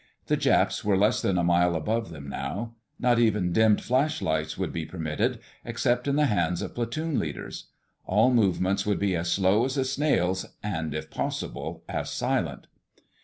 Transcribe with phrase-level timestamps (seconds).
[0.25, 2.73] The Japs were less than a mile above them now.
[2.97, 7.67] Not even dimmed flashlights would be permitted, except in the hands of platoon leaders.
[8.07, 12.65] All movements would be as slow as a snail's and, if possible, as silent.